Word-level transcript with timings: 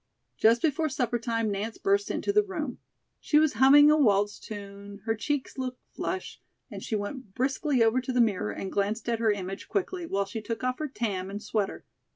Just 0.35 0.63
before 0.63 0.89
supper 0.89 1.19
time 1.19 1.51
Nance 1.51 1.77
burst 1.77 2.09
into 2.09 2.33
the 2.33 2.41
room. 2.41 2.79
She 3.19 3.37
was 3.37 3.53
humming 3.61 3.91
a 3.91 3.97
waltz 3.97 4.39
tune; 4.39 5.01
her 5.05 5.13
cheeks 5.13 5.59
looked 5.59 5.79
flushed, 5.93 6.41
and 6.71 6.81
she 6.81 6.95
went 6.95 7.35
briskly 7.35 7.83
over 7.83 8.01
to 8.01 8.11
the 8.11 8.19
mirror 8.19 8.49
and 8.49 8.71
glanced 8.71 9.07
at 9.07 9.19
her 9.19 9.31
image 9.31 9.67
quickly, 9.67 10.07
while 10.07 10.25
she 10.25 10.41
took 10.41 10.63
off 10.63 10.79
her 10.79 10.87
tam 10.87 11.29
and 11.29 11.43
sweater. 11.43 11.85